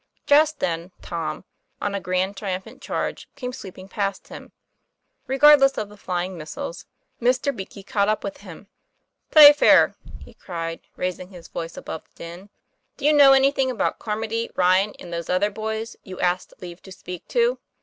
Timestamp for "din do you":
12.15-13.13